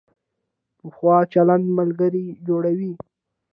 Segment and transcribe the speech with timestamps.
[0.77, 0.99] پوخ
[1.33, 2.91] چلند ملګري جوړوي